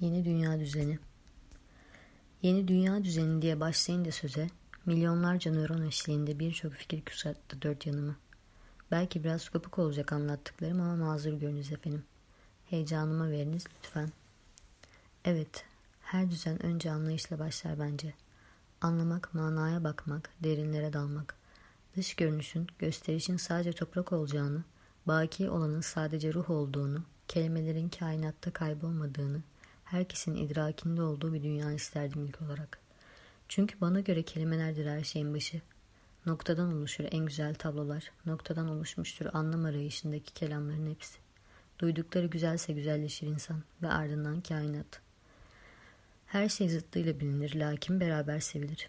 Yeni 0.00 0.24
Dünya 0.24 0.60
Düzeni 0.60 0.98
Yeni 2.42 2.68
Dünya 2.68 3.04
Düzeni 3.04 3.42
diye 3.42 3.60
başlayınca 3.60 4.12
söze, 4.12 4.46
milyonlarca 4.86 5.52
nöron 5.52 5.82
eşliğinde 5.82 6.38
birçok 6.38 6.72
fikir 6.72 7.04
kuşattı 7.04 7.62
dört 7.62 7.86
yanımı. 7.86 8.16
Belki 8.90 9.24
biraz 9.24 9.48
kopuk 9.48 9.78
olacak 9.78 10.12
anlattıklarım 10.12 10.80
ama 10.80 10.96
mazur 10.96 11.32
görünüz 11.32 11.72
efendim. 11.72 12.04
Heyecanıma 12.70 13.30
veriniz 13.30 13.64
lütfen. 13.78 14.12
Evet, 15.24 15.64
her 16.00 16.30
düzen 16.30 16.62
önce 16.62 16.90
anlayışla 16.90 17.38
başlar 17.38 17.78
bence. 17.78 18.14
Anlamak, 18.80 19.34
manaya 19.34 19.84
bakmak, 19.84 20.30
derinlere 20.40 20.92
dalmak. 20.92 21.34
Dış 21.96 22.14
görünüşün, 22.14 22.66
gösterişin 22.78 23.36
sadece 23.36 23.72
toprak 23.72 24.12
olacağını, 24.12 24.64
baki 25.06 25.50
olanın 25.50 25.80
sadece 25.80 26.34
ruh 26.34 26.50
olduğunu, 26.50 27.02
kelimelerin 27.28 27.88
kainatta 27.88 28.50
kaybolmadığını, 28.50 29.42
herkesin 29.96 30.34
idrakinde 30.34 31.02
olduğu 31.02 31.34
bir 31.34 31.42
dünya 31.42 31.72
isterdim 31.72 32.26
ilk 32.26 32.42
olarak. 32.42 32.78
Çünkü 33.48 33.80
bana 33.80 34.00
göre 34.00 34.22
kelimelerdir 34.22 34.86
her 34.86 35.04
şeyin 35.04 35.34
başı. 35.34 35.60
Noktadan 36.26 36.72
oluşur 36.74 37.04
en 37.10 37.26
güzel 37.26 37.54
tablolar, 37.54 38.10
noktadan 38.26 38.68
oluşmuştur 38.68 39.26
anlam 39.32 39.64
arayışındaki 39.64 40.32
kelamların 40.34 40.90
hepsi. 40.90 41.18
Duydukları 41.78 42.26
güzelse 42.26 42.72
güzelleşir 42.72 43.26
insan 43.26 43.62
ve 43.82 43.88
ardından 43.88 44.40
kainat. 44.40 45.00
Her 46.26 46.48
şey 46.48 46.68
zıttıyla 46.68 47.20
bilinir 47.20 47.54
lakin 47.54 48.00
beraber 48.00 48.40
sevilir. 48.40 48.88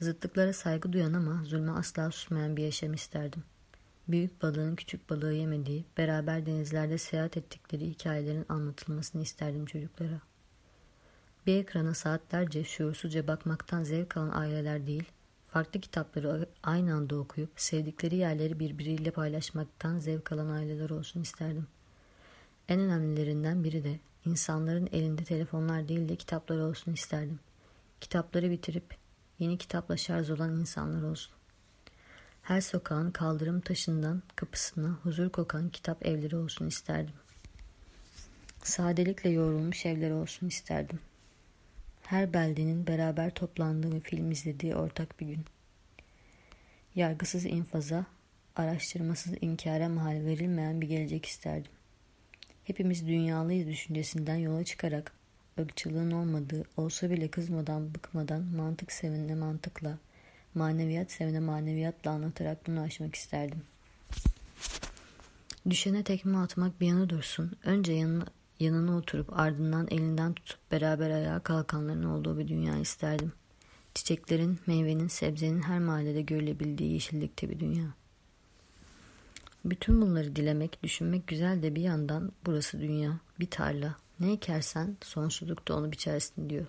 Zıtlıklara 0.00 0.52
saygı 0.52 0.92
duyan 0.92 1.12
ama 1.12 1.44
zulme 1.44 1.72
asla 1.72 2.10
susmayan 2.10 2.56
bir 2.56 2.62
yaşam 2.62 2.94
isterdim. 2.94 3.44
Büyük 4.08 4.42
balığın 4.42 4.76
küçük 4.76 5.10
balığı 5.10 5.32
yemediği, 5.32 5.84
beraber 5.98 6.46
denizlerde 6.46 6.98
seyahat 6.98 7.36
ettikleri 7.36 7.86
hikayelerin 7.86 8.46
anlatılmasını 8.48 9.22
isterdim 9.22 9.66
çocuklara. 9.66 10.20
Bir 11.48 11.60
ekrana 11.60 11.94
saatlerce 11.94 12.64
şuursuzca 12.64 13.26
bakmaktan 13.28 13.84
zevk 13.84 14.16
alan 14.16 14.30
aileler 14.30 14.86
değil, 14.86 15.04
farklı 15.46 15.80
kitapları 15.80 16.48
aynı 16.62 16.94
anda 16.94 17.16
okuyup 17.16 17.50
sevdikleri 17.56 18.16
yerleri 18.16 18.58
birbiriyle 18.58 19.10
paylaşmaktan 19.10 19.98
zevk 19.98 20.32
alan 20.32 20.48
aileler 20.48 20.90
olsun 20.90 21.22
isterdim. 21.22 21.66
En 22.68 22.80
önemlilerinden 22.80 23.64
biri 23.64 23.84
de 23.84 23.98
insanların 24.24 24.88
elinde 24.92 25.24
telefonlar 25.24 25.88
değil 25.88 26.08
de 26.08 26.16
kitaplar 26.16 26.58
olsun 26.58 26.92
isterdim. 26.92 27.40
Kitapları 28.00 28.50
bitirip 28.50 28.96
yeni 29.38 29.58
kitapla 29.58 29.96
şarj 29.96 30.30
olan 30.30 30.56
insanlar 30.56 31.02
olsun. 31.02 31.32
Her 32.42 32.60
sokağın 32.60 33.10
kaldırım 33.10 33.60
taşından 33.60 34.22
kapısına 34.36 34.98
huzur 35.02 35.30
kokan 35.30 35.68
kitap 35.68 36.06
evleri 36.06 36.36
olsun 36.36 36.66
isterdim. 36.66 37.14
Sadelikle 38.62 39.30
yoğrulmuş 39.30 39.86
evler 39.86 40.10
olsun 40.10 40.46
isterdim. 40.46 40.98
Her 42.08 42.32
beldenin 42.32 42.86
beraber 42.86 43.30
toplandığı 43.30 43.94
ve 43.94 44.00
film 44.00 44.30
izlediği 44.30 44.76
ortak 44.76 45.20
bir 45.20 45.26
gün. 45.26 45.44
Yargısız 46.94 47.44
infaza, 47.44 48.06
araştırmasız 48.56 49.32
inkara 49.40 49.88
mahal 49.88 50.24
verilmeyen 50.24 50.80
bir 50.80 50.88
gelecek 50.88 51.26
isterdim. 51.26 51.72
Hepimiz 52.64 53.06
dünyalıyız 53.06 53.68
düşüncesinden 53.68 54.36
yola 54.36 54.64
çıkarak 54.64 55.12
ırkçılığın 55.58 56.10
olmadığı, 56.10 56.64
olsa 56.76 57.10
bile 57.10 57.28
kızmadan, 57.28 57.94
bıkmadan, 57.94 58.42
mantık 58.42 58.92
sevinle 58.92 59.34
mantıkla, 59.34 59.98
maneviyat 60.54 61.12
sevine 61.12 61.40
maneviyatla 61.40 62.10
anlatarak 62.10 62.66
bunu 62.66 62.80
aşmak 62.80 63.14
isterdim. 63.14 63.62
Düşene 65.70 66.02
tekme 66.02 66.38
atmak 66.38 66.80
bir 66.80 66.86
yana 66.86 67.10
dursun. 67.10 67.56
Önce 67.64 67.92
yanına, 67.92 68.26
yanına 68.60 68.96
oturup 68.96 69.38
ardından 69.38 69.88
elinden 69.90 70.34
tutup 70.34 70.70
beraber 70.70 71.10
ayağa 71.10 71.40
kalkanların 71.40 72.04
olduğu 72.04 72.38
bir 72.38 72.48
dünya 72.48 72.78
isterdim. 72.78 73.32
Çiçeklerin, 73.94 74.58
meyvenin, 74.66 75.08
sebzenin 75.08 75.62
her 75.62 75.78
mahallede 75.78 76.22
görülebildiği 76.22 76.92
yeşillikte 76.92 77.50
bir 77.50 77.60
dünya. 77.60 77.94
Bütün 79.64 80.02
bunları 80.02 80.36
dilemek, 80.36 80.82
düşünmek 80.82 81.26
güzel 81.26 81.62
de 81.62 81.74
bir 81.74 81.82
yandan 81.82 82.32
burası 82.46 82.80
dünya, 82.80 83.20
bir 83.40 83.50
tarla. 83.50 83.96
Ne 84.20 84.32
ekersen 84.32 84.96
sonsuzlukta 85.02 85.74
onu 85.74 85.92
biçersin 85.92 86.50
diyor. 86.50 86.66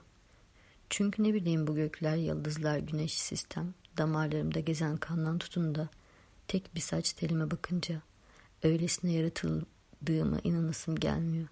Çünkü 0.90 1.24
ne 1.24 1.34
bileyim 1.34 1.68
bu 1.68 1.76
gökler, 1.76 2.16
yıldızlar, 2.16 2.78
güneş, 2.78 3.14
sistem, 3.14 3.74
damarlarımda 3.98 4.60
gezen 4.60 4.98
kandan 4.98 5.38
tutun 5.38 5.76
da 5.76 5.90
tek 6.48 6.76
bir 6.76 6.82
saç 6.82 7.14
telime 7.14 7.52
bakınca 7.52 8.02
öylesine 8.64 9.12
yaratıldığıma 9.12 10.40
inanasım 10.44 10.96
gelmiyor. 10.96 11.48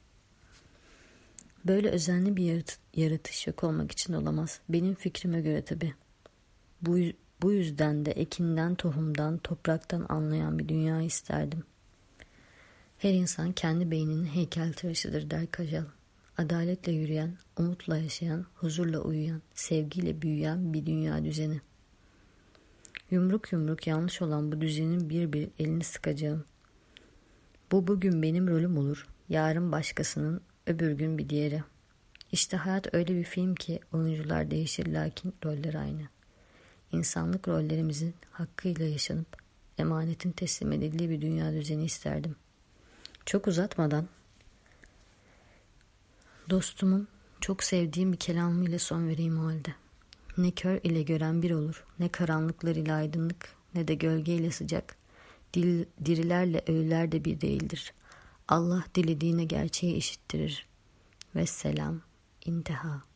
Böyle 1.67 1.89
özenli 1.89 2.35
bir 2.37 2.43
yarat 2.43 2.79
yaratış 2.95 3.47
yok 3.47 3.63
olmak 3.63 3.91
için 3.91 4.13
olamaz. 4.13 4.59
Benim 4.69 4.95
fikrime 4.95 5.41
göre 5.41 5.61
tabi. 5.61 5.93
Bu, 6.81 6.97
bu 7.41 7.51
yüzden 7.51 8.05
de 8.05 8.11
ekinden, 8.11 8.75
tohumdan, 8.75 9.37
topraktan 9.37 10.05
anlayan 10.09 10.59
bir 10.59 10.69
dünya 10.69 11.01
isterdim. 11.01 11.63
Her 12.97 13.13
insan 13.13 13.51
kendi 13.51 13.91
beyninin 13.91 14.25
heykeltıraşıdır 14.25 15.29
der 15.29 15.51
Kajal 15.51 15.83
adaletle 16.37 16.91
yürüyen, 16.91 17.37
umutla 17.57 17.97
yaşayan, 17.97 18.45
huzurla 18.55 18.99
uyuyan, 18.99 19.41
sevgiyle 19.53 20.21
büyüyen 20.21 20.73
bir 20.73 20.85
dünya 20.85 21.25
düzeni. 21.25 21.61
Yumruk 23.11 23.53
yumruk 23.53 23.87
yanlış 23.87 24.21
olan 24.21 24.51
bu 24.51 24.61
düzenin 24.61 25.09
bir 25.09 25.33
bir 25.33 25.49
elini 25.59 25.83
sıkacağım. 25.83 26.45
Bu 27.71 27.87
bugün 27.87 28.21
benim 28.21 28.47
rolüm 28.47 28.77
olur, 28.77 29.07
yarın 29.29 29.71
başkasının, 29.71 30.41
öbür 30.67 30.91
gün 30.91 31.17
bir 31.17 31.29
diğeri. 31.29 31.63
İşte 32.31 32.57
hayat 32.57 32.93
öyle 32.93 33.15
bir 33.15 33.23
film 33.23 33.55
ki 33.55 33.79
oyuncular 33.93 34.51
değişir 34.51 34.87
lakin 34.87 35.33
roller 35.45 35.73
aynı. 35.73 36.01
İnsanlık 36.91 37.47
rollerimizin 37.47 38.15
hakkıyla 38.31 38.85
yaşanıp 38.85 39.27
emanetin 39.77 40.31
teslim 40.31 40.71
edildiği 40.71 41.09
bir 41.09 41.21
dünya 41.21 41.53
düzeni 41.53 41.85
isterdim. 41.85 42.35
Çok 43.25 43.47
uzatmadan 43.47 44.07
Dostumun 46.49 47.07
çok 47.41 47.63
sevdiğim 47.63 48.13
bir 48.13 48.17
kelamı 48.17 48.65
ile 48.65 48.79
son 48.79 49.07
vereyim 49.07 49.39
o 49.39 49.45
halde. 49.45 49.75
Ne 50.37 50.51
kör 50.51 50.79
ile 50.83 51.01
gören 51.01 51.41
bir 51.41 51.51
olur, 51.51 51.83
ne 51.99 52.09
karanlıklar 52.09 52.75
ile 52.75 52.93
aydınlık, 52.93 53.49
ne 53.75 53.87
de 53.87 53.95
gölge 53.95 54.35
ile 54.35 54.51
sıcak. 54.51 54.95
Dil, 55.53 55.85
dirilerle 56.05 56.61
ölüler 56.67 57.11
de 57.11 57.25
bir 57.25 57.41
değildir. 57.41 57.93
Allah 58.47 58.83
dilediğine 58.95 59.43
gerçeği 59.43 59.95
eşittirir. 59.95 60.67
Ve 61.35 61.45
selam, 61.45 62.01
intiha. 62.45 63.06